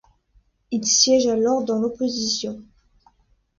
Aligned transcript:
Il 0.71 0.83
siège 0.83 1.27
alors 1.27 1.63
dans 1.63 1.77
l’opposition. 1.77 2.63